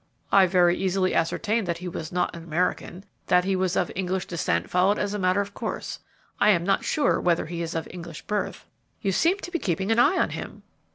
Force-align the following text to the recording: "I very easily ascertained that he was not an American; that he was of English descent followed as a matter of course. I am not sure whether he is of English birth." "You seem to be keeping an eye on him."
"I 0.31 0.47
very 0.47 0.75
easily 0.75 1.13
ascertained 1.13 1.67
that 1.67 1.77
he 1.77 1.87
was 1.87 2.11
not 2.11 2.35
an 2.35 2.43
American; 2.43 3.05
that 3.27 3.43
he 3.43 3.55
was 3.55 3.75
of 3.75 3.91
English 3.95 4.25
descent 4.25 4.67
followed 4.67 4.97
as 4.97 5.13
a 5.13 5.19
matter 5.19 5.41
of 5.41 5.53
course. 5.53 5.99
I 6.39 6.49
am 6.49 6.63
not 6.63 6.83
sure 6.83 7.21
whether 7.21 7.45
he 7.45 7.61
is 7.61 7.75
of 7.75 7.87
English 7.91 8.23
birth." 8.23 8.65
"You 9.03 9.11
seem 9.11 9.37
to 9.37 9.51
be 9.51 9.59
keeping 9.59 9.91
an 9.91 9.99
eye 9.99 10.17
on 10.17 10.31
him." 10.31 10.63